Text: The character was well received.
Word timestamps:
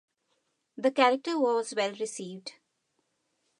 The 0.77 0.89
character 0.89 1.37
was 1.39 1.75
well 1.77 1.93
received. 1.93 2.53